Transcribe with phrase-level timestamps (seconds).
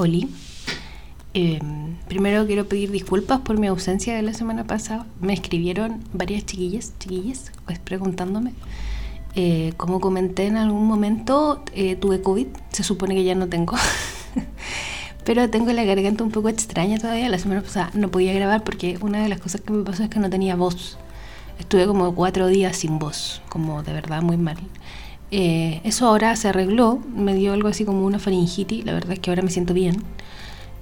[0.00, 0.28] Oli.
[1.34, 1.60] Eh,
[2.08, 5.06] primero quiero pedir disculpas por mi ausencia de la semana pasada.
[5.20, 8.54] Me escribieron varias chiquillas, chiquillas, pues preguntándome.
[9.34, 12.46] Eh, como comenté en algún momento, eh, tuve COVID.
[12.70, 13.76] Se supone que ya no tengo.
[15.26, 17.28] Pero tengo la garganta un poco extraña todavía.
[17.28, 20.08] La semana pasada no podía grabar porque una de las cosas que me pasó es
[20.08, 20.96] que no tenía voz.
[21.58, 24.56] Estuve como cuatro días sin voz, como de verdad muy mal.
[25.30, 29.18] Eh, eso ahora se arregló, me dio algo así como una faringitis, la verdad es
[29.20, 30.02] que ahora me siento bien.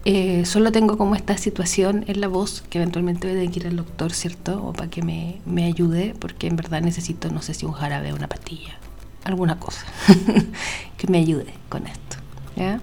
[0.05, 3.61] Eh, solo tengo como esta situación en la voz que eventualmente voy a tener que
[3.61, 4.65] ir al doctor, ¿cierto?
[4.65, 8.13] O para que me, me ayude, porque en verdad necesito, no sé si un jarabe
[8.13, 8.79] o una pastilla,
[9.25, 9.85] alguna cosa
[10.97, 12.17] que me ayude con esto.
[12.57, 12.81] ¿ya?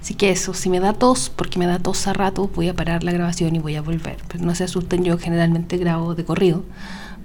[0.00, 2.74] Así que eso, si me da tos, porque me da tos a rato, voy a
[2.74, 4.18] parar la grabación y voy a volver.
[4.28, 6.64] Pero no se asusten, yo generalmente grabo de corrido,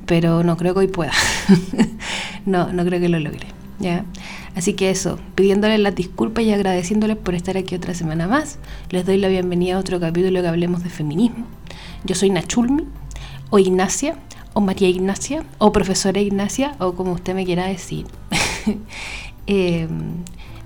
[0.06, 1.14] pero no creo que hoy pueda.
[2.46, 3.48] no, no creo que lo logre.
[3.80, 4.06] ¿Ya?
[4.56, 8.60] Así que eso, pidiéndoles las disculpas y agradeciéndoles por estar aquí otra semana más,
[8.90, 11.46] les doy la bienvenida a otro capítulo que hablemos de feminismo.
[12.04, 12.86] Yo soy Nachulmi,
[13.50, 14.16] o Ignacia,
[14.54, 18.06] o María Ignacia, o profesora Ignacia, o como usted me quiera decir.
[19.48, 19.88] eh,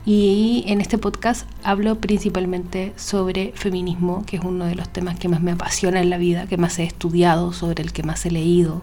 [0.06, 5.28] y en este podcast hablo principalmente sobre feminismo, que es uno de los temas que
[5.28, 8.32] más me apasiona en la vida, que más he estudiado, sobre el que más he
[8.32, 8.82] leído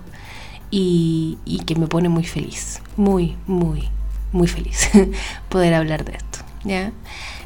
[0.70, 1.36] y
[1.66, 3.88] que me pone muy feliz, muy, muy,
[4.34, 4.90] muy feliz
[5.48, 6.40] poder hablar de esto.
[6.64, 6.92] ¿ya?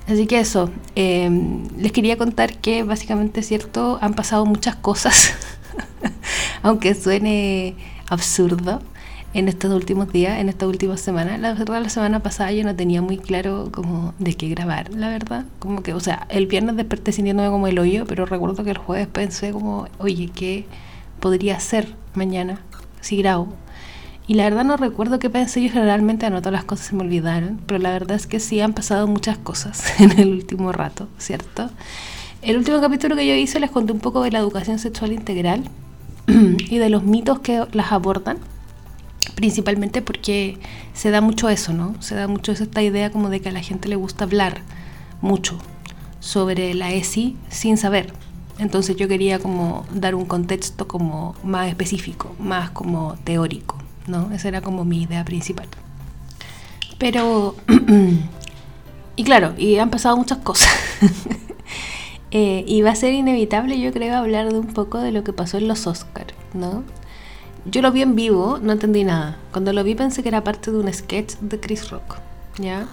[0.09, 1.31] Así que eso, eh,
[1.77, 5.35] les quería contar que básicamente es cierto, han pasado muchas cosas,
[6.63, 7.77] aunque suene
[8.09, 8.81] absurdo
[9.35, 11.37] en estos últimos días, en esta última semana.
[11.37, 15.11] La verdad, la semana pasada yo no tenía muy claro como de qué grabar, la
[15.11, 15.45] verdad.
[15.59, 18.79] Como que, o sea, el viernes desperté sintiéndome como el hoyo, pero recuerdo que el
[18.79, 20.65] jueves pensé como, oye, ¿qué
[21.21, 22.61] podría hacer mañana
[23.03, 23.53] si grabo?
[24.29, 27.59] Y la verdad no recuerdo qué pensé, yo generalmente anoto las cosas y me olvidaron,
[27.65, 31.71] pero la verdad es que sí han pasado muchas cosas en el último rato, ¿cierto?
[32.43, 35.65] El último capítulo que yo hice les conté un poco de la educación sexual integral
[36.27, 38.37] y de los mitos que las abordan,
[39.35, 40.59] principalmente porque
[40.93, 41.95] se da mucho eso, ¿no?
[42.03, 44.61] Se da mucho esta idea como de que a la gente le gusta hablar
[45.23, 45.57] mucho
[46.21, 48.13] sobre la ESI sin saber.
[48.59, 53.88] Entonces yo quería como dar un contexto como más específico, más como teórico.
[54.09, 54.31] ¿No?
[54.33, 55.69] Esa era como mi idea principal.
[56.99, 57.55] Pero,
[59.17, 60.69] y claro, y han pasado muchas cosas.
[62.31, 65.33] eh, y va a ser inevitable, yo creo, hablar de un poco de lo que
[65.33, 66.83] pasó en los Oscars, ¿no?
[67.65, 69.37] Yo lo vi en vivo, no entendí nada.
[69.53, 72.17] Cuando lo vi pensé que era parte de un sketch de Chris Rock,
[72.59, 72.87] ¿ya?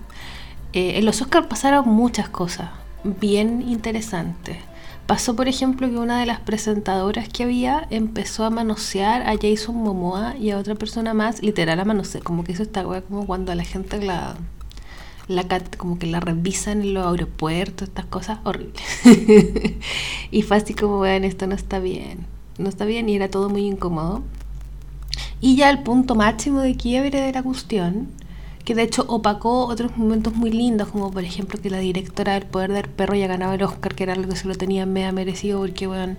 [0.73, 2.69] Eh, en los Oscars pasaron muchas cosas
[3.03, 4.57] bien interesantes.
[5.07, 9.75] Pasó, por ejemplo, que una de las presentadoras que había empezó a manosear a Jason
[9.75, 13.51] Momoa y a otra persona más, literal a manosear, como que eso está como cuando
[13.51, 14.35] a la gente la,
[15.27, 15.45] la
[15.77, 18.83] como que la revisan en los aeropuertos, estas cosas horribles.
[20.31, 22.25] y fue así como, vean, esto no está bien,
[22.57, 24.23] no está bien y era todo muy incómodo.
[25.39, 28.07] Y ya el punto máximo de quiebre de la cuestión
[28.65, 32.45] que de hecho opacó otros momentos muy lindos, como por ejemplo que la directora del
[32.47, 35.11] Poder del Perro ya ganaba el Oscar, que era algo que se lo tenía media
[35.11, 36.17] merecido, porque bueno,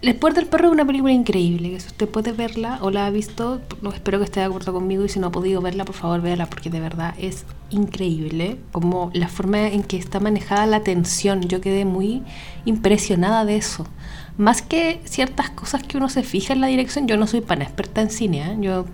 [0.00, 3.06] El Poder del Perro es una película increíble, que si usted puede verla o la
[3.06, 3.60] ha visto,
[3.94, 6.46] espero que esté de acuerdo conmigo y si no ha podido verla, por favor véala,
[6.46, 11.60] porque de verdad es increíble, como la forma en que está manejada la tensión, yo
[11.60, 12.22] quedé muy
[12.64, 13.86] impresionada de eso.
[14.38, 17.64] Más que ciertas cosas que uno se fija en la dirección, yo no soy pana
[17.64, 18.56] experta en cine, ¿eh?
[18.60, 18.86] yo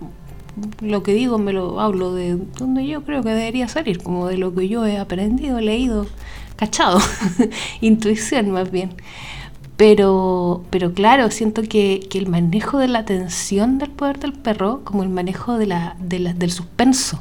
[0.81, 4.37] lo que digo me lo hablo de donde yo creo que debería salir, como de
[4.37, 6.07] lo que yo he aprendido, leído,
[6.55, 6.99] cachado,
[7.81, 8.93] intuición más bien.
[9.77, 14.81] Pero, pero claro, siento que, que, el manejo de la atención del poder del perro,
[14.83, 17.19] como el manejo de la, de la, del suspenso,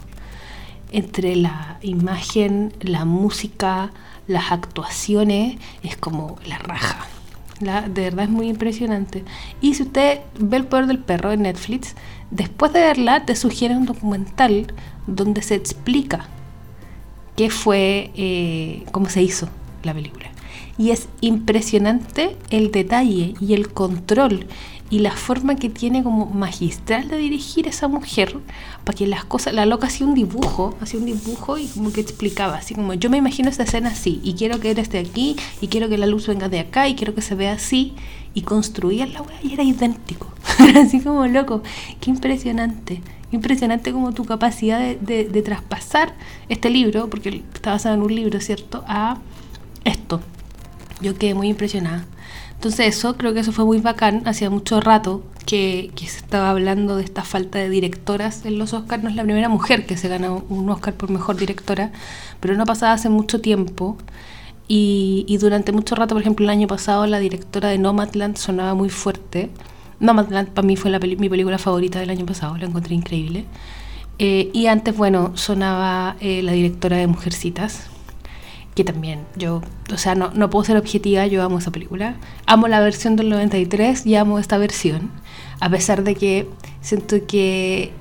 [0.92, 3.92] entre la imagen, la música,
[4.26, 7.06] las actuaciones, es como la raja.
[7.60, 9.24] La, de verdad es muy impresionante.
[9.60, 11.94] Y si usted ve el poder del perro en Netflix,
[12.30, 14.72] después de verla te sugiere un documental
[15.06, 16.26] donde se explica
[17.36, 19.48] qué fue, eh, cómo se hizo
[19.82, 20.30] la película.
[20.78, 24.46] Y es impresionante el detalle y el control
[24.90, 28.36] y la forma que tiene como magistral de dirigir esa mujer
[28.84, 32.00] para que las cosas, la loca hacía un dibujo, hacía un dibujo y como que
[32.00, 35.36] explicaba, así como yo me imagino esta escena así y quiero que él esté aquí
[35.60, 37.94] y quiero que la luz venga de acá y quiero que se vea así
[38.34, 40.32] y construía la weá y era idéntico,
[40.76, 41.62] así como loco,
[42.00, 43.00] qué impresionante.
[43.32, 46.14] Impresionante como tu capacidad de, de, de traspasar
[46.48, 48.82] este libro, porque está basado en un libro, ¿cierto?
[48.88, 49.18] A
[49.84, 50.20] esto.
[51.00, 52.06] Yo quedé muy impresionada.
[52.60, 54.20] Entonces eso, creo que eso fue muy bacán.
[54.26, 58.74] Hacía mucho rato que, que, se estaba hablando de esta falta de directoras en los
[58.74, 59.02] Oscars.
[59.02, 61.90] No es la primera mujer que se gana un Oscar por mejor directora,
[62.38, 63.96] pero no pasaba hace mucho tiempo.
[64.68, 68.74] Y, y durante mucho rato, por ejemplo, el año pasado, la directora de Nomadland sonaba
[68.74, 69.48] muy fuerte.
[69.98, 73.46] Nomadland para mí fue la peli- mi película favorita del año pasado, la encontré increíble.
[74.18, 77.86] Eh, y antes, bueno, sonaba eh, la directora de Mujercitas,
[78.74, 79.62] que también yo,
[79.92, 82.16] o sea, no, no puedo ser objetiva, yo amo esa película.
[82.46, 85.10] Amo la versión del 93 y amo esta versión,
[85.60, 86.48] a pesar de que
[86.80, 87.92] siento que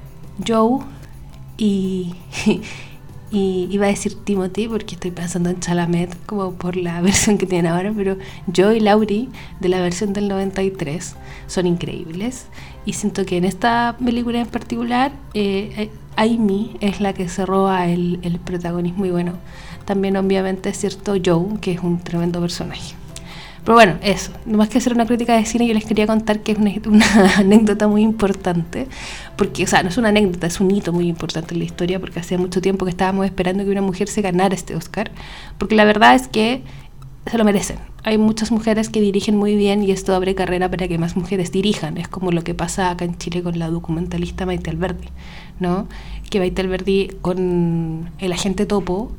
[0.45, 0.79] Joe
[1.57, 2.15] y,
[3.31, 7.45] y iba a decir Timothy porque estoy pensando en Chalamet como por la versión que
[7.45, 8.17] tienen ahora, pero
[8.55, 9.29] Joe y Laurie
[9.59, 11.15] de la versión del 93
[11.47, 12.45] son increíbles
[12.85, 17.87] y siento que en esta película en particular eh, Amy es la que se roba
[17.87, 19.33] el, el protagonismo y bueno,
[19.89, 22.93] también obviamente cierto Joe, que es un tremendo personaje.
[23.63, 24.31] Pero bueno, eso.
[24.45, 26.73] No más que hacer una crítica de cine, yo les quería contar que es una,
[26.85, 28.85] una, anécdota muy importante.
[29.35, 31.99] Porque, o sea, no es una anécdota, es un hito muy importante en la historia,
[31.99, 35.09] porque hacía mucho tiempo que estábamos esperando que una mujer se ganara este Oscar.
[35.57, 36.61] Porque la verdad es que
[37.25, 37.77] se lo merecen.
[38.03, 41.51] Hay muchas mujeres que dirigen muy bien y esto abre carrera para que más mujeres
[41.51, 41.97] dirijan.
[41.97, 45.07] Es como lo que pasa acá en Chile con la documentalista Maite Alberdi,
[45.59, 45.87] ¿no?
[46.29, 49.11] Que Maite Alberdi con el agente topo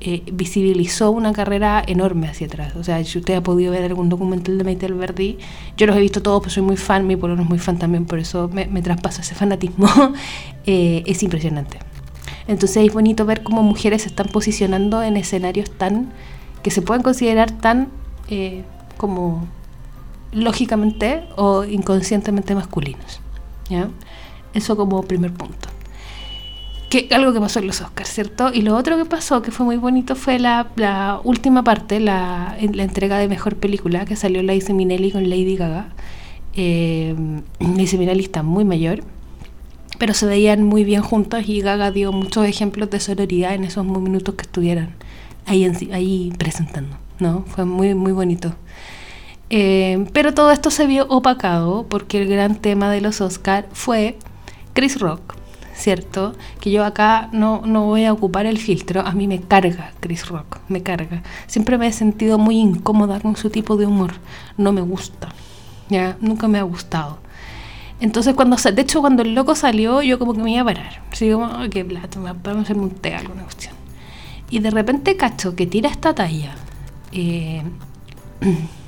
[0.00, 2.74] eh, visibilizó una carrera enorme hacia atrás.
[2.76, 5.38] O sea, si usted ha podido ver algún documental de Maite Alberdi,
[5.76, 8.04] yo los he visto todos, pues soy muy fan, mi pueblo es muy fan también,
[8.04, 9.88] por eso me, me ese fanatismo.
[10.66, 11.78] eh, es impresionante.
[12.46, 16.12] Entonces es bonito ver cómo mujeres se están posicionando en escenarios tan
[16.62, 17.88] que se pueden considerar tan
[18.28, 18.64] eh,
[18.96, 19.46] como
[20.32, 23.20] lógicamente o inconscientemente masculinos.
[23.70, 23.88] ¿ya?
[24.52, 25.73] Eso como primer punto
[27.10, 28.50] algo que pasó en los Oscars, ¿cierto?
[28.52, 33.18] Y lo otro que pasó, que fue muy bonito, fue la, última parte, la, entrega
[33.18, 35.88] de mejor película, que salió Liza Minnelli con Lady Gaga.
[36.54, 37.14] Eh,
[37.76, 39.02] Liza Minnelli está muy mayor,
[39.98, 43.84] pero se veían muy bien juntos y Gaga dio muchos ejemplos de sororidad en esos
[43.84, 44.94] minutos que estuvieran
[45.46, 47.44] ahí, en, ahí presentando, ¿no?
[47.46, 48.54] Fue muy, muy bonito.
[49.50, 54.16] Eh, pero todo esto se vio opacado porque el gran tema de los Oscars fue
[54.72, 55.34] Chris Rock
[55.74, 56.34] ¿cierto?
[56.60, 60.28] Que yo acá no, no voy a ocupar el filtro, a mí me carga Chris
[60.28, 61.22] Rock, me carga.
[61.46, 64.14] Siempre me he sentido muy incómoda con su tipo de humor,
[64.56, 65.28] no me gusta,
[65.88, 67.18] ya, nunca me ha gustado.
[68.00, 71.02] Entonces, cuando, de hecho, cuando el loco salió, yo como que me iba a parar.
[71.10, 73.74] Así como, qué plato, vamos a hacer un té, alguna cuestión.
[74.50, 76.54] Y de repente cacho que tira esta talla.
[77.12, 77.62] Eh,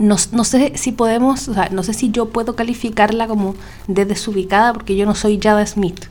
[0.00, 3.54] no, no, sé si podemos, o sea, no sé si yo puedo calificarla como
[3.86, 6.06] de desubicada porque yo no soy Jada Smith.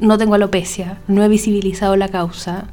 [0.00, 2.66] No tengo alopecia, no he visibilizado la causa,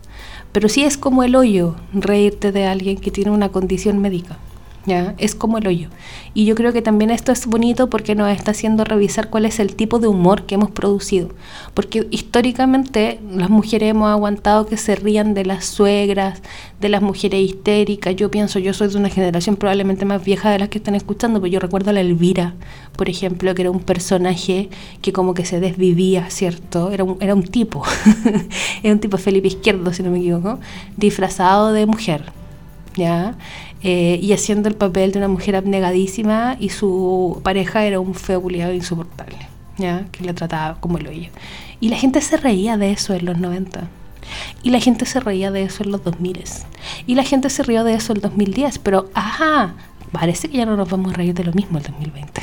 [0.52, 4.38] pero sí es como el hoyo reírte de alguien que tiene una condición médica.
[4.86, 5.16] ¿Ya?
[5.18, 5.88] Es como el hoyo.
[6.34, 9.60] Y yo creo que también esto es bonito porque nos está haciendo revisar cuál es
[9.60, 11.30] el tipo de humor que hemos producido.
[11.74, 16.42] Porque históricamente las mujeres hemos aguantado que se rían de las suegras,
[16.82, 18.16] de las mujeres histéricas.
[18.18, 21.40] Yo pienso, yo soy de una generación probablemente más vieja de las que están escuchando,
[21.40, 22.56] pero yo recuerdo a la Elvira,
[22.98, 24.70] por ejemplo, que era un personaje
[25.02, 26.92] que como que se desvivía, ¿cierto?
[26.92, 27.84] Era un, era un tipo,
[28.84, 30.60] era un tipo Felipe Izquierdo, si no me equivoco,
[30.98, 32.43] disfrazado de mujer.
[32.96, 33.36] ¿Ya?
[33.82, 38.42] Eh, y haciendo el papel de una mujer abnegadísima y su pareja era un feo
[38.42, 39.38] culiado insoportable,
[39.78, 40.06] ¿ya?
[40.12, 41.30] que le trataba como el hoyo.
[41.80, 43.90] Y la gente se reía de eso en los 90.
[44.62, 46.44] Y la gente se reía de eso en los 2000.
[47.08, 48.80] Y la gente se rió de eso en el 2010.
[48.80, 49.74] Pero, ajá,
[50.12, 52.42] parece que ya no nos vamos a reír de lo mismo el 2020.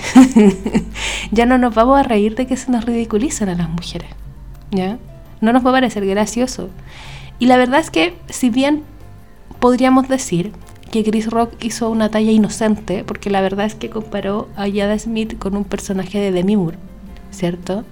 [1.30, 4.10] ya no nos vamos a reír de que se nos ridiculizan a las mujeres.
[4.70, 4.98] ¿Ya?
[5.40, 6.68] No nos va a parecer gracioso.
[7.38, 8.82] Y la verdad es que, si bien
[9.60, 10.52] podríamos decir
[10.90, 14.98] que Chris Rock hizo una talla inocente, porque la verdad es que comparó a Jada
[14.98, 16.78] Smith con un personaje de Demi Moore,
[17.30, 17.84] ¿cierto?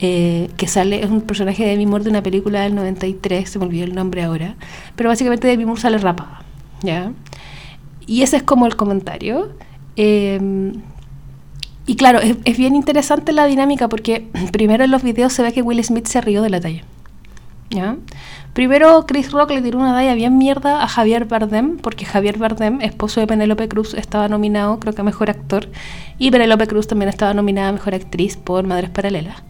[0.00, 3.58] Eh, que sale, es un personaje de Demi Moore de una película del 93, se
[3.58, 4.56] me olvidó el nombre ahora,
[4.96, 6.42] pero básicamente Demi Moore sale rapada,
[6.82, 7.12] ¿ya?
[8.06, 9.50] Y ese es como el comentario.
[9.96, 10.72] Eh,
[11.86, 15.52] y claro, es, es bien interesante la dinámica porque primero en los videos se ve
[15.52, 16.82] que Will Smith se rió de la talla,
[18.52, 22.80] Primero, Chris Rock le tiró una talla bien mierda a Javier Bardem, porque Javier Bardem,
[22.82, 25.68] esposo de Penélope Cruz, estaba nominado, creo que a Mejor Actor,
[26.18, 29.42] y Penélope Cruz también estaba nominada a Mejor Actriz por Madres Paralelas.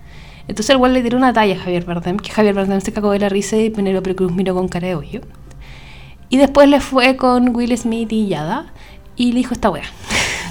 [0.49, 3.11] Entonces el güey le tiró una talla a Javier Bardem, que Javier Bardem se cagó
[3.11, 5.21] de la risa y Penélope Cruz miró con cara de hoyo.
[6.31, 8.73] Y después le fue con Will Smith y Yada,
[9.17, 9.85] y le dijo esta wea.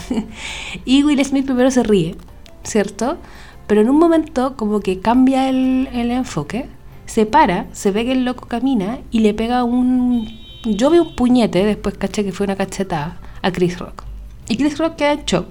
[0.86, 2.15] y Will Smith primero se ríe,
[2.63, 3.18] ¿cierto?
[3.65, 6.68] Pero en un momento como que cambia el enfoque
[7.05, 10.39] se para, se ve que el loco camina y le pega un...
[10.63, 14.03] Yo veo un puñete, después caché que fue una cachetada a Chris Rock.
[14.48, 15.48] Y Chris Rock queda en shock.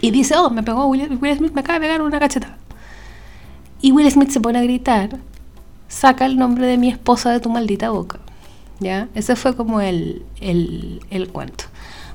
[0.00, 2.56] Y dice, oh, me pegó Will, Will Smith, me acaba de pegar una cachetada.
[3.80, 5.18] Y Will Smith se pone a gritar,
[5.88, 8.18] saca el nombre de mi esposa de tu maldita boca.
[8.80, 9.08] ¿ya?
[9.14, 11.64] Ese fue como el, el, el cuento.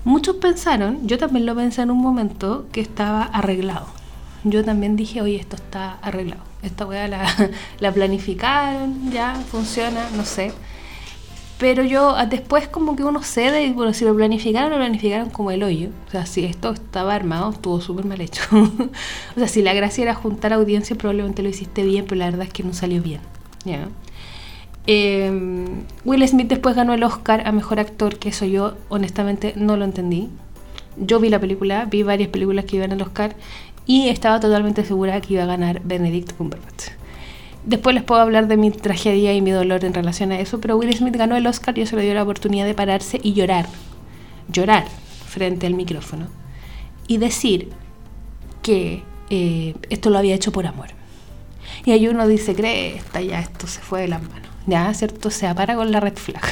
[0.03, 3.87] Muchos pensaron, yo también lo pensé en un momento, que estaba arreglado.
[4.43, 6.46] Yo también dije, oye, esto está arreglado.
[6.61, 7.27] Esta weá la,
[7.79, 10.51] la planificaron, ya, funciona, no sé.
[11.57, 15.29] Pero yo ah, después como que uno cede y bueno, si lo planificaron, lo planificaron
[15.31, 15.89] como el hoyo.
[16.07, 18.43] O sea, si esto estaba armado, estuvo súper mal hecho.
[18.51, 22.45] o sea, si la gracia era juntar audiencia, probablemente lo hiciste bien, pero la verdad
[22.45, 23.21] es que no salió bien.
[23.65, 23.87] ¿ya?
[24.85, 25.31] Eh,
[26.05, 29.85] Will Smith después ganó el Oscar a Mejor Actor, que eso yo honestamente no lo
[29.85, 30.29] entendí.
[30.95, 33.35] Yo vi la película, vi varias películas que iban al Oscar
[33.87, 36.89] y estaba totalmente segura que iba a ganar Benedict Cumberbatch.
[37.65, 40.77] Después les puedo hablar de mi tragedia y mi dolor en relación a eso, pero
[40.77, 43.65] Will Smith ganó el Oscar y eso le dio la oportunidad de pararse y llorar,
[44.51, 44.85] llorar
[45.27, 46.27] frente al micrófono
[47.07, 47.69] y decir
[48.61, 50.89] que eh, esto lo había hecho por amor.
[51.85, 54.47] Y ahí uno dice, cree, está ya esto se fue de las manos.
[54.65, 55.29] Ya, ¿cierto?
[55.29, 56.43] O sea, para con la red flag.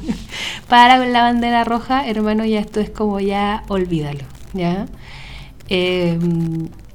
[0.68, 4.24] para con la bandera roja, hermano, ya esto es como ya, olvídalo.
[4.52, 4.86] ¿Ya?
[5.68, 6.18] Eh,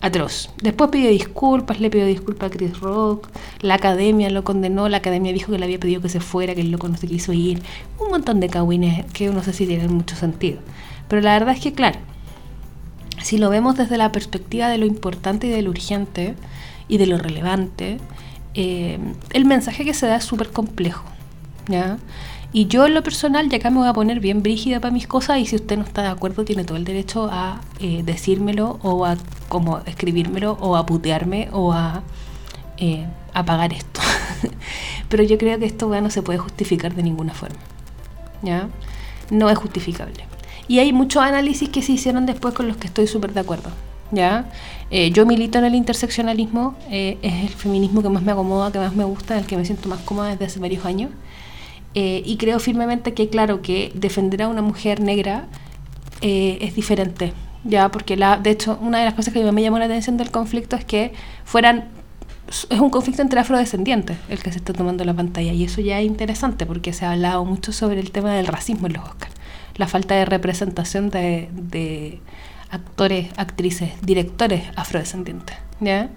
[0.01, 0.49] atroz.
[0.61, 3.29] Después pidió disculpas, le pidió disculpas a Chris Rock,
[3.61, 6.61] la academia lo condenó, la academia dijo que le había pedido que se fuera, que
[6.61, 7.61] el loco no se quiso ir,
[7.99, 10.59] un montón de cagüines que no sé si tienen mucho sentido.
[11.07, 11.99] Pero la verdad es que, claro,
[13.21, 16.35] si lo vemos desde la perspectiva de lo importante y de lo urgente
[16.87, 17.97] y de lo relevante,
[18.53, 18.99] eh,
[19.33, 21.05] el mensaje que se da es súper complejo.
[21.67, 21.97] ¿ya?
[22.57, 25.05] Y yo en lo personal, ya acá me voy a poner bien brígida para mis
[25.05, 28.79] cosas y si usted no está de acuerdo tiene todo el derecho a eh, decírmelo
[28.81, 29.15] o a
[29.47, 32.01] como escribírmelo o a putearme o a
[32.77, 34.01] eh, apagar esto.
[35.07, 37.59] Pero yo creo que esto no se puede justificar de ninguna forma.
[38.41, 38.69] ¿Ya?
[39.29, 40.25] No es justificable.
[40.67, 43.69] Y hay muchos análisis que se hicieron después con los que estoy súper de acuerdo.
[44.09, 44.49] ¿ya?
[44.89, 48.95] Eh, yo milito en el interseccionalismo, es el feminismo que más me acomoda, que más
[48.95, 51.11] me gusta, el que me siento más cómoda desde hace varios años.
[51.99, 55.47] Eh, y creo firmemente que, claro, que defender a una mujer negra
[56.21, 57.33] eh, es diferente.
[57.63, 60.29] Ya, porque la, de hecho, una de las cosas que me llamó la atención del
[60.29, 61.11] conflicto es que
[61.43, 61.85] fueran
[62.69, 65.99] es un conflicto entre afrodescendientes el que se está tomando la pantalla y eso ya
[65.99, 69.33] es interesante porque se ha hablado mucho sobre el tema del racismo en los Oscars,
[69.75, 72.21] la falta de representación de, de
[72.69, 76.09] actores, actrices, directores afrodescendientes, ¿ya?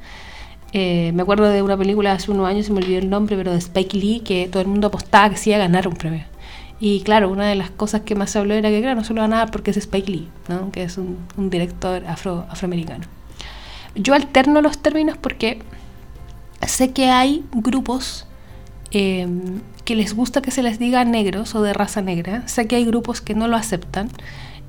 [0.73, 3.53] Eh, me acuerdo de una película hace unos años, se me olvidó el nombre, pero
[3.53, 6.25] de Spike Lee, que todo el mundo apostaba que sí iba a ganar un premio.
[6.79, 9.13] Y claro, una de las cosas que más se habló era que, claro, no se
[9.13, 10.73] lo ganaba porque es Spike Lee, ¿no?
[10.73, 11.19] que es un,
[11.51, 13.05] director afro, afroamericano.
[13.95, 15.59] Yo alterno los términos porque
[16.67, 18.27] sé que hay grupos
[18.93, 19.29] eh,
[19.85, 22.85] que les gusta que se les diga negros o de raza negra, sé que hay
[22.85, 24.09] grupos que no lo aceptan.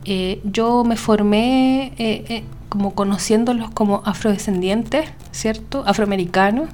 [0.03, 1.93] Eh, yo me formé
[2.71, 5.83] como conociéndolos como afrodescendientes, ¿cierto?
[5.85, 6.69] Afroamericanos.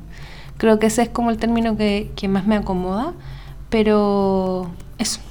[0.57, 3.13] Creo que ese es como el término que, más me acomoda,
[3.71, 5.21] pero eso.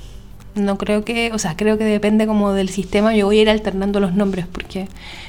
[0.57, 3.15] No creo que, o sea, creo que depende como del sistema.
[3.15, 4.89] Yo voy a ir alternando los nombres porque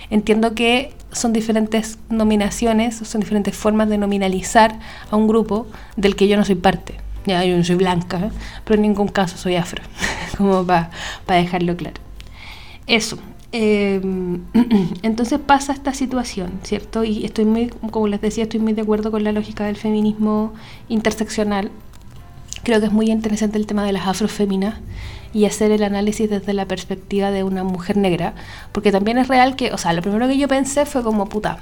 [0.09, 4.79] entiendo que son diferentes nominaciones, son diferentes formas de nominalizar
[5.11, 5.67] a un grupo
[5.97, 6.95] del que yo no soy parte.
[7.27, 8.31] Ya, yo no soy blanca,
[8.63, 9.83] pero en ningún caso soy afro,
[10.37, 10.89] como para
[11.27, 12.01] dejarlo claro.
[12.87, 13.19] Eso,
[13.51, 14.01] eh,
[15.03, 17.03] entonces pasa esta situación, ¿cierto?
[17.03, 20.53] Y estoy muy, como les decía, estoy muy de acuerdo con la lógica del feminismo
[20.89, 21.71] interseccional.
[22.63, 24.75] Creo que es muy interesante el tema de las afroféminas
[25.33, 28.33] y hacer el análisis desde la perspectiva de una mujer negra,
[28.71, 31.59] porque también es real que, o sea, lo primero que yo pensé fue como, puta,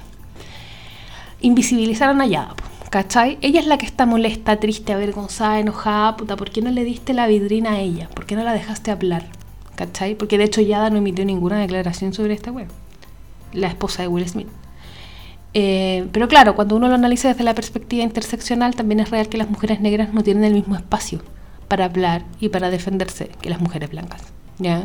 [1.40, 2.54] invisibilizaron a Yada,
[2.90, 3.38] ¿cachai?
[3.42, 7.12] Ella es la que está molesta, triste, avergonzada, enojada, puta, ¿por qué no le diste
[7.12, 8.08] la vidrina a ella?
[8.08, 9.26] ¿Por qué no la dejaste hablar?
[9.76, 10.14] ¿Cachai?
[10.16, 12.66] Porque de hecho Yada no emitió ninguna declaración sobre esta web,
[13.52, 14.48] la esposa de Will Smith.
[15.54, 19.38] Eh, pero claro, cuando uno lo analiza desde la perspectiva interseccional, también es real que
[19.38, 21.22] las mujeres negras no tienen el mismo espacio
[21.68, 24.22] para hablar y para defenderse que las mujeres blancas.
[24.58, 24.84] ¿ya?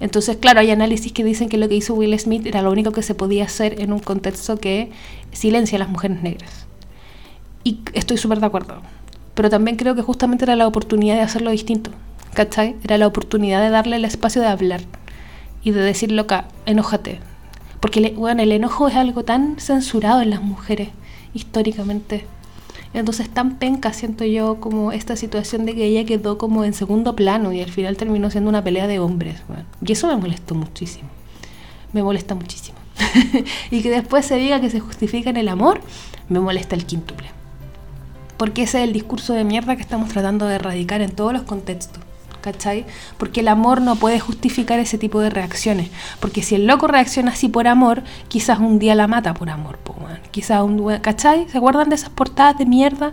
[0.00, 2.92] Entonces, claro, hay análisis que dicen que lo que hizo Will Smith era lo único
[2.92, 4.90] que se podía hacer en un contexto que
[5.30, 6.66] silencia a las mujeres negras.
[7.64, 8.82] Y estoy súper de acuerdo.
[9.34, 11.90] Pero también creo que justamente era la oportunidad de hacerlo distinto.
[12.34, 12.76] ¿Cachai?
[12.82, 14.80] Era la oportunidad de darle el espacio de hablar
[15.62, 17.20] y de decir, loca, enójate.
[17.80, 20.90] Porque bueno, el enojo es algo tan censurado en las mujeres,
[21.34, 22.24] históricamente.
[22.94, 27.16] Entonces tan penca siento yo como esta situación de que ella quedó como en segundo
[27.16, 29.42] plano y al final terminó siendo una pelea de hombres.
[29.84, 31.08] y eso me molestó muchísimo.
[31.92, 32.78] Me molesta muchísimo.
[33.70, 35.80] y que después se diga que se justifica en el amor,
[36.28, 37.28] me molesta el quíntuple.
[38.36, 41.42] Porque ese es el discurso de mierda que estamos tratando de erradicar en todos los
[41.42, 42.02] contextos.
[42.42, 42.84] ¿Cachai?
[43.16, 45.90] Porque el amor no puede justificar ese tipo de reacciones.
[46.20, 49.78] Porque si el loco reacciona así por amor, quizás un día la mata por amor,
[50.30, 51.48] quizás un ¿cachai?
[51.48, 53.12] ¿Se acuerdan de esas portadas de mierda?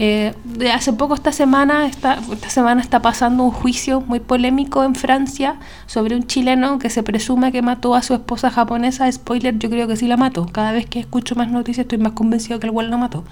[0.00, 4.82] Eh, de hace poco esta semana, esta, esta semana está pasando un juicio muy polémico
[4.82, 9.10] en Francia sobre un chileno que se presume que mató a su esposa japonesa.
[9.10, 10.46] Spoiler, yo creo que sí la mató.
[10.46, 13.24] Cada vez que escucho más noticias estoy más convencido que el cual lo mató.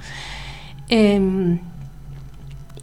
[0.89, 1.59] Eh,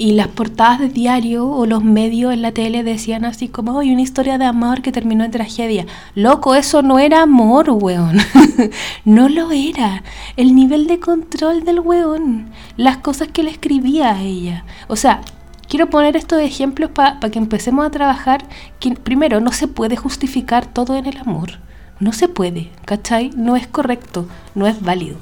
[0.02, 3.92] y las portadas de diario o los medios en la tele decían así como, hay
[3.92, 5.86] una historia de amor que terminó en tragedia.
[6.16, 8.18] Loco, eso no era amor, weón.
[9.06, 10.04] no lo era.
[10.38, 12.50] El nivel de control del weón.
[12.78, 14.64] Las cosas que le escribía a ella.
[14.88, 15.20] O sea,
[15.68, 18.46] quiero poner estos ejemplos para que empecemos a trabajar.
[18.80, 21.60] Que, primero, no se puede justificar todo en el amor.
[22.00, 23.32] No se puede, ¿cachai?
[23.36, 25.18] No es correcto, no es válido.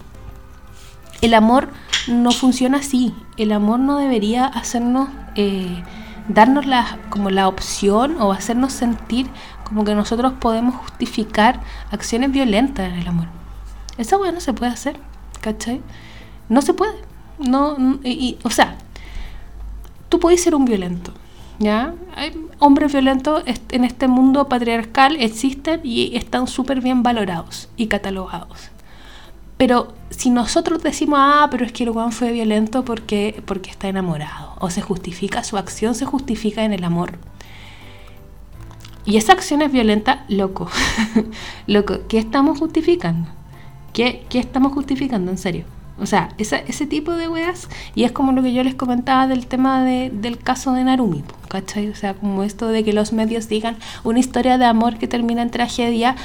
[1.22, 1.70] El amor
[2.08, 3.14] no funciona así.
[3.38, 5.84] El amor no debería hacernos, eh,
[6.28, 9.28] darnos la, como la opción o hacernos sentir
[9.64, 13.28] como que nosotros podemos justificar acciones violentas en el amor.
[13.98, 15.00] Esa weá no se puede hacer,
[15.42, 15.82] ¿cachai?
[16.50, 16.96] No se puede.
[17.40, 18.78] No, y, o sea,
[20.10, 21.12] tú puedes ser un violento,
[21.60, 21.94] ¿ya?
[22.16, 28.72] Hay hombres violentos en este mundo patriarcal existen y están súper bien valorados y catalogados.
[29.58, 33.88] Pero si nosotros decimos, ah, pero es que el Juan fue violento porque, porque está
[33.88, 37.18] enamorado, o se justifica, su acción se justifica en el amor.
[39.06, 40.70] Y esa acción es violenta, loco.
[41.68, 43.30] loco, ¿qué estamos justificando?
[43.94, 45.66] ¿Qué, ¿Qué, estamos justificando, en serio?
[46.00, 49.48] O sea, ese tipo de weas, y es como lo que yo les comentaba del
[49.48, 51.90] tema de, del caso de Narumi, ¿cachai?
[51.90, 55.42] O sea, como esto de que los medios digan una historia de amor que termina
[55.42, 56.16] en tragedia,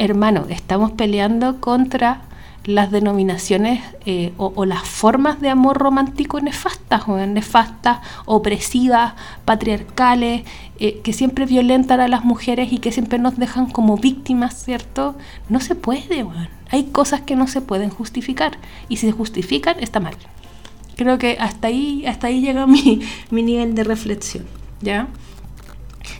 [0.00, 2.22] hermano, estamos peleando contra
[2.64, 9.14] las denominaciones eh, o, las formas de amor romántico nefastas, o nefastas, opresivas,
[9.44, 10.42] patriarcales,
[10.78, 15.16] eh, que siempre violentan a las mujeres y que siempre nos dejan como víctimas, ¿cierto?
[15.50, 16.26] No se puede,
[16.70, 20.14] Hay cosas que no se pueden justificar y si se justifican está mal.
[20.96, 24.46] Creo que hasta ahí, hasta ahí llega mi, mi nivel de reflexión,
[24.80, 25.08] ¿ya?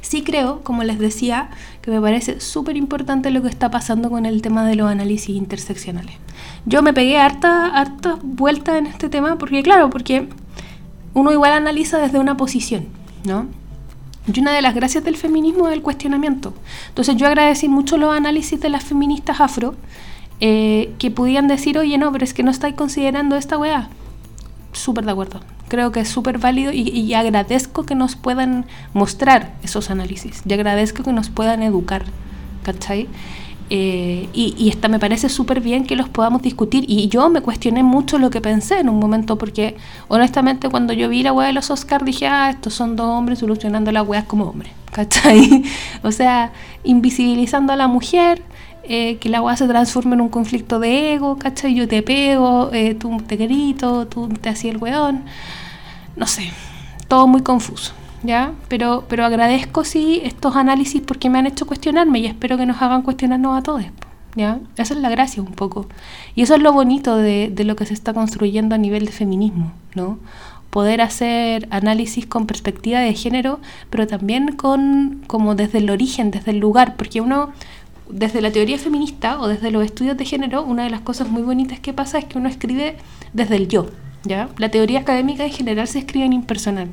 [0.01, 1.51] Sí creo, como les decía,
[1.83, 5.37] que me parece súper importante lo que está pasando con el tema de los análisis
[5.37, 6.15] interseccionales.
[6.67, 10.29] Yo me pegué harta, harta vueltas en este tema porque, claro, porque
[11.15, 12.87] uno igual analiza desde una posición,
[13.25, 13.47] ¿no?
[14.33, 16.55] Y una de las gracias del feminismo es el cuestionamiento.
[16.89, 19.75] Entonces yo agradecí mucho los análisis de las feministas afro
[20.41, 23.89] eh, que podían decir, oye, no, pero es que no estáis considerando esta weá.
[24.73, 25.41] Súper de acuerdo.
[25.71, 30.43] Creo que es súper válido y, agradezco que nos puedan mostrar esos análisis.
[30.45, 32.03] Y agradezco que nos puedan educar.
[32.65, 33.07] ¿Cachai?
[33.71, 36.85] Eh, y, y esta me parece súper bien que los podamos discutir.
[36.89, 39.77] Y yo me cuestioné mucho lo que pensé en un momento, porque
[40.09, 43.39] honestamente cuando yo vi la weá de los Oscars dije, ah, estos son dos hombres
[43.39, 44.73] solucionando las weas como hombres.
[44.91, 45.63] ¿Cachai?
[46.03, 46.51] o sea,
[46.83, 48.43] invisibilizando a la mujer,
[48.83, 51.77] eh, que la weá se transforme en un conflicto de ego, ¿cachai?
[51.77, 55.27] Yo te pego, eh, tú te grito, tú te hacías el weón
[56.17, 56.51] no sé,
[57.09, 57.93] todo muy confuso.
[58.23, 58.53] ¿Ya?
[58.69, 62.83] Pero, pero agradezco sí estos análisis porque me han hecho cuestionarme y espero que nos
[62.83, 63.83] hagan cuestionarnos a todos.
[64.37, 64.61] ¿ya?
[64.77, 65.87] Esa es la gracia un poco.
[66.35, 69.13] Y eso es lo bonito de, de lo que se está construyendo a nivel de
[69.13, 70.19] feminismo, ¿no?
[70.71, 73.59] Poder hacer análisis con perspectiva de género,
[73.91, 77.51] pero también con como desde el origen, desde el lugar, porque uno
[78.09, 81.43] desde la teoría feminista o desde los estudios de género, una de las cosas muy
[81.43, 82.97] bonitas que pasa es que uno escribe
[83.33, 83.87] desde el yo,
[84.25, 84.49] ¿ya?
[84.59, 86.89] La teoría académica en general se escribe en impersonal.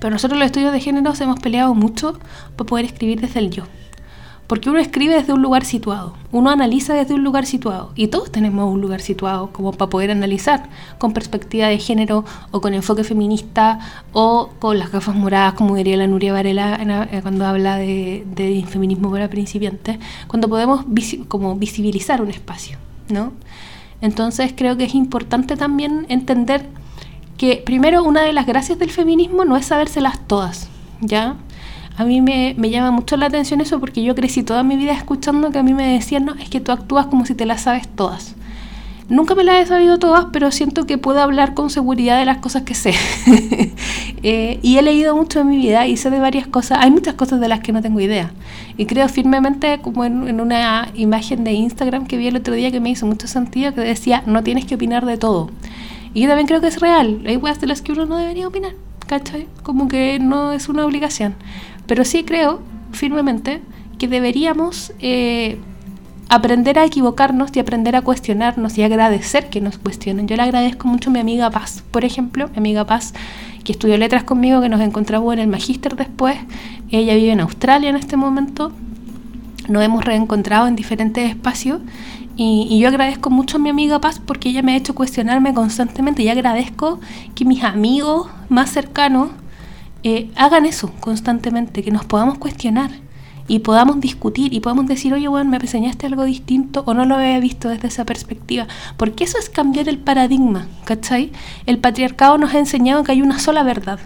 [0.00, 2.18] Pero nosotros los estudios de género hemos peleado mucho
[2.56, 3.64] para poder escribir desde el yo.
[4.46, 8.30] Porque uno escribe desde un lugar situado, uno analiza desde un lugar situado, y todos
[8.30, 13.02] tenemos un lugar situado como para poder analizar con perspectiva de género o con enfoque
[13.02, 13.80] feminista
[14.12, 16.78] o con las gafas moradas, como diría la Nuria Varela
[17.10, 20.84] eh, cuando habla de, de feminismo para principiantes, cuando podemos
[21.26, 22.78] como visibilizar un espacio,
[23.08, 23.32] ¿no?
[24.00, 26.66] Entonces creo que es importante también entender
[27.36, 30.68] que primero una de las gracias del feminismo no es sabérselas todas,
[31.00, 31.36] ¿ya?
[31.96, 34.92] A mí me, me, llama mucho la atención eso porque yo crecí toda mi vida
[34.92, 37.62] escuchando que a mí me decían, no, es que tú actúas como si te las
[37.62, 38.34] sabes todas.
[39.08, 42.38] Nunca me las he sabido todas, pero siento que puedo hablar con seguridad de las
[42.38, 42.94] cosas que sé.
[44.22, 46.78] Eh, y he leído mucho en mi vida y sé de varias cosas.
[46.80, 48.32] Hay muchas cosas de las que no tengo idea.
[48.76, 52.80] Y creo firmemente, como en, una imagen de Instagram que vi el otro día que
[52.80, 55.50] me hizo mucho sentido, que decía, no tienes que opinar de todo.
[56.12, 57.22] Y también creo que es real.
[57.24, 58.72] Hay cosas de las que uno no debería opinar.
[59.06, 59.46] ¿Cachai?
[59.62, 61.36] Como que no es una obligación.
[61.86, 63.62] Pero sí creo firmemente
[63.98, 64.92] que deberíamos...
[64.98, 65.58] Eh,
[66.28, 70.26] aprender a equivocarnos y aprender a cuestionarnos y agradecer que nos cuestionen.
[70.26, 73.14] Yo le agradezco mucho a mi amiga Paz, por ejemplo, mi amiga Paz,
[73.64, 76.36] que estudió letras conmigo, que nos encontramos en el magíster después.
[76.90, 78.72] Ella vive en Australia en este momento.
[79.68, 81.80] Nos hemos reencontrado en diferentes espacios
[82.36, 86.22] Y, yo agradezco mucho a mi amiga Paz porque ella me ha hecho cuestionarme constantemente
[86.22, 87.00] y agradezco
[87.34, 89.30] que mis amigos más cercanos
[90.02, 92.90] eh, hagan eso constantemente, que nos podamos cuestionar
[93.48, 97.16] y podamos discutir y podamos decir, oye, bueno, me enseñaste algo distinto o no lo
[97.16, 98.66] había visto desde esa perspectiva.
[98.96, 101.32] Porque eso es cambiar el paradigma, ¿cachai?
[101.66, 104.00] El patriarcado nos ha enseñado que hay una sola verdad,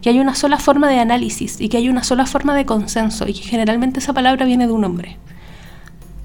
[0.00, 3.28] que hay una sola forma de análisis y que hay una sola forma de consenso
[3.28, 5.18] y que generalmente esa palabra viene de un hombre.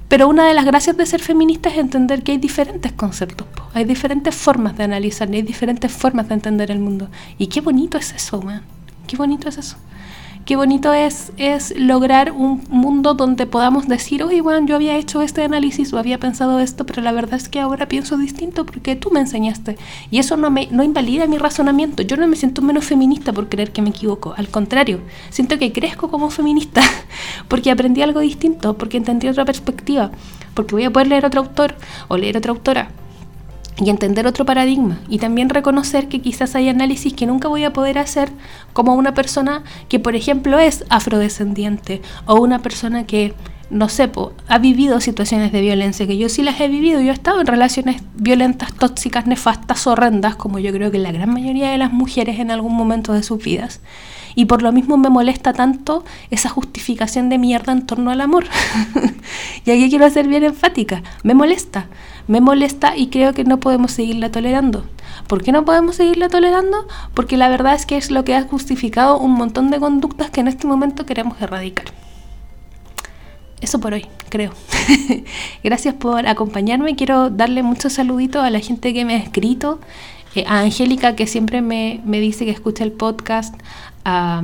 [0.07, 3.85] Pero una de las gracias de ser feminista es entender que hay diferentes conceptos, hay
[3.85, 7.09] diferentes formas de analizar, hay diferentes formas de entender el mundo.
[7.37, 8.61] Y qué bonito es eso, man.
[9.07, 9.77] Qué bonito es eso
[10.45, 15.21] qué bonito es, es lograr un mundo donde podamos decir, oye, bueno, yo había hecho
[15.21, 18.95] este análisis o había pensado esto, pero la verdad es que ahora pienso distinto porque
[18.95, 19.77] tú me enseñaste.
[20.09, 22.03] Y eso no, me, no invalida mi razonamiento.
[22.03, 24.33] Yo no me siento menos feminista por creer que me equivoco.
[24.37, 26.81] Al contrario, siento que crezco como feminista
[27.47, 30.11] porque aprendí algo distinto, porque entendí otra perspectiva,
[30.53, 31.75] porque voy a poder leer otro autor
[32.07, 32.89] o leer otra autora
[33.77, 37.73] y entender otro paradigma y también reconocer que quizás hay análisis que nunca voy a
[37.73, 38.29] poder hacer
[38.73, 43.33] como una persona que por ejemplo es afrodescendiente o una persona que
[43.71, 44.11] no sé,
[44.49, 47.47] ha vivido situaciones de violencia, que yo sí las he vivido, yo he estado en
[47.47, 52.39] relaciones violentas, tóxicas, nefastas, horrendas, como yo creo que la gran mayoría de las mujeres
[52.39, 53.79] en algún momento de sus vidas.
[54.35, 58.43] Y por lo mismo me molesta tanto esa justificación de mierda en torno al amor.
[59.65, 61.87] y aquí quiero ser bien enfática, me molesta
[62.31, 64.85] me molesta y creo que no podemos seguirla tolerando.
[65.27, 66.87] ¿Por qué no podemos seguirla tolerando?
[67.13, 70.39] Porque la verdad es que es lo que ha justificado un montón de conductas que
[70.39, 71.87] en este momento queremos erradicar.
[73.59, 74.53] Eso por hoy, creo.
[75.65, 76.95] Gracias por acompañarme.
[76.95, 79.81] Quiero darle muchos saluditos a la gente que me ha escrito.
[80.33, 83.53] Eh, a Angélica, que siempre me, dice que escucha el podcast.
[84.05, 84.41] A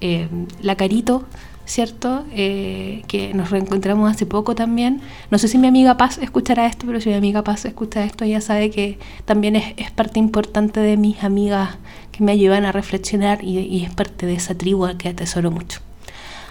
[0.00, 0.28] eh,
[0.62, 1.26] La Carito,
[1.70, 2.24] ¿cierto?
[2.32, 5.00] Eh, que nos reencontramos hace poco también.
[5.30, 8.24] No sé si mi amiga Paz escuchará esto, pero si mi amiga Paz escucha esto,
[8.24, 11.76] ya sabe que también es, parte importante de mis amigas
[12.10, 15.80] que me ayudan a reflexionar y, es parte de esa tribu que atesoro mucho.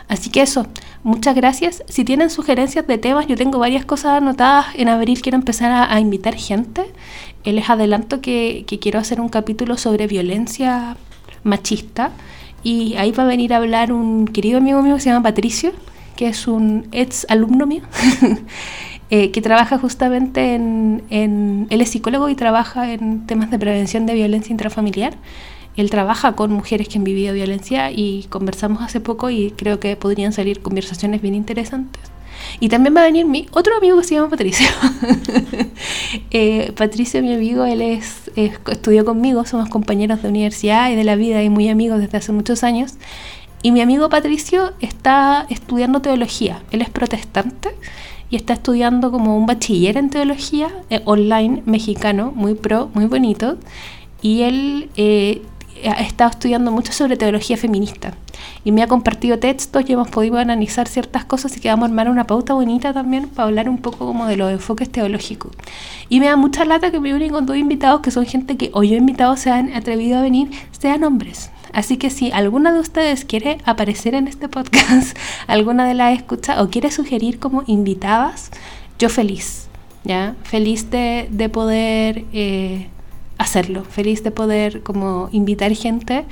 [0.08, 0.66] Así que eso,
[1.04, 1.84] muchas gracias.
[1.90, 4.68] Si tienen sugerencias de temas, yo tengo varias cosas anotadas.
[4.76, 6.86] En abril quiero empezar a, invitar gente.
[7.44, 10.96] Les adelanto que quiero hacer un capítulo sobre violencia
[11.44, 12.12] machista
[12.64, 15.72] y ahí va a venir a hablar un querido amigo mío que se llama Patricio,
[16.16, 17.84] que es un ex alumno mío,
[19.10, 24.06] eh, que trabaja justamente en, en, Él es psicólogo y trabaja en temas de prevención
[24.06, 25.16] de violencia intrafamiliar.
[25.78, 29.96] Él trabaja con mujeres que han vivido violencia y conversamos hace poco y creo que
[29.96, 32.02] podrían salir conversaciones bien interesantes.
[32.60, 34.68] Y también va a venir mi otro amigo que se llama Patricio.
[36.32, 41.16] eh, Patricio, mi amigo, él es, estudió conmigo, somos compañeros de universidad y de la
[41.16, 42.96] vida y muy amigos desde hace muchos años.
[43.62, 46.64] Y mi amigo Patricio está estudiando teología.
[46.72, 47.70] Él es protestante
[48.30, 53.58] y está estudiando como un bachiller en teología eh, online mexicano, muy pro, muy bonito.
[54.22, 55.42] Y él eh,
[55.86, 58.14] ha estado estudiando mucho sobre teología feminista
[58.64, 61.90] y me ha compartido textos y hemos podido analizar ciertas cosas y que vamos a
[61.90, 65.52] armar una pauta bonita también para hablar un poco como de los enfoques teológicos.
[66.10, 68.72] Y me da mucha lata que me unen con dos invitados que son gente que
[68.74, 71.52] o yo invitado se han atrevido a venir, sean hombres.
[71.72, 76.62] Así que si alguna de ustedes quiere aparecer en este podcast, alguna de las escucha
[76.62, 78.52] o quiere sugerir como invitadas,
[78.98, 79.68] yo feliz,
[80.04, 80.36] ¿ya?
[80.44, 82.26] Feliz de, de poder...
[82.34, 82.88] Eh,
[83.40, 86.26] hacerlo, feliz de poder como invitar gente.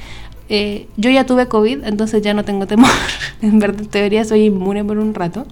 [0.50, 2.92] Eh, yo ya tuve COVID, entonces ya no tengo temor.
[3.42, 5.48] en verdad, teoría soy inmune por un rato.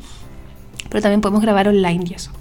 [0.90, 2.32] Pero también podemos grabar online y eso.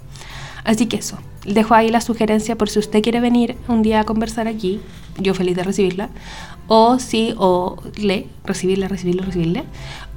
[0.63, 4.03] Así que eso, dejo ahí la sugerencia por si usted quiere venir un día a
[4.03, 4.81] conversar aquí,
[5.17, 6.09] yo feliz de recibirla,
[6.67, 9.63] o si, o le, recibirla, recibirla, recibirle,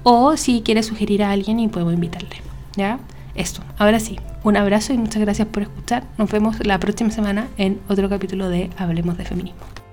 [0.05, 2.37] o si quiere sugerir a alguien y podemos invitarle,
[2.77, 2.99] ¿ya?
[3.35, 6.05] Esto, ahora sí, un abrazo y muchas gracias por escuchar.
[6.17, 9.88] Nos vemos la próxima semana en otro capítulo de Hablemos de Feminismo.